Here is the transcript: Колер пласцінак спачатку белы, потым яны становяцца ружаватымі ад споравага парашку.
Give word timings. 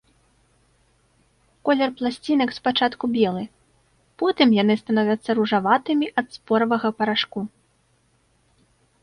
Колер 1.67 1.91
пласцінак 1.99 2.49
спачатку 2.59 3.05
белы, 3.17 3.43
потым 4.23 4.57
яны 4.61 4.73
становяцца 4.83 5.29
ружаватымі 5.41 6.05
ад 6.23 6.27
споравага 6.41 6.89
парашку. 7.03 7.39